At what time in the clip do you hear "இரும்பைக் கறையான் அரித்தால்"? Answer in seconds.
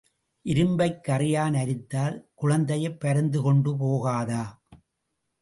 0.45-2.17